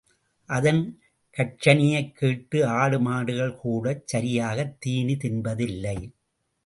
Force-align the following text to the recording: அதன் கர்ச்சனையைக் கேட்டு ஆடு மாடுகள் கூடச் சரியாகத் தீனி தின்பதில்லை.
அதன் 0.49 0.79
கர்ச்சனையைக் 1.37 2.11
கேட்டு 2.11 2.67
ஆடு 2.77 2.99
மாடுகள் 2.99 3.55
கூடச் 3.55 4.07
சரியாகத் 4.07 4.75
தீனி 4.79 5.15
தின்பதில்லை. 5.15 5.97